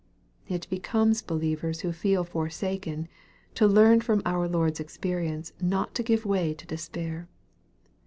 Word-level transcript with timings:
It 0.47 0.67
becomes 0.67 1.21
believers 1.21 1.81
who 1.81 1.91
feel" 1.91 2.23
forsaken," 2.23 3.07
to 3.53 3.67
learn 3.67 4.01
from 4.01 4.23
our 4.25 4.47
Lord's 4.47 4.79
experience 4.79 5.53
not 5.61 5.93
to 5.93 6.01
give 6.01 6.25
way 6.25 6.55
to 6.55 6.65
despair. 6.65 7.27